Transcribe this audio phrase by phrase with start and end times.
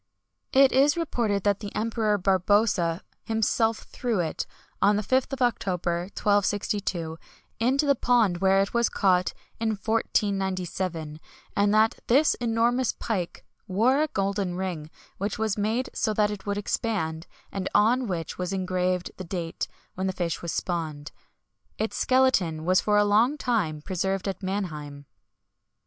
[0.51, 4.47] It is reported that the Emperor Barbarossa himself threw it,
[4.81, 7.19] on the 5th of October, 1262,
[7.59, 11.19] into the pond where it was caught in 1497;
[11.55, 16.47] and that this enormous pike wore a golden ring, which was made so that it
[16.47, 21.11] would expand, and on which was engraved the date when the fish was spawned.
[21.77, 25.05] Its skeleton was for a long time preserved at Mannheim.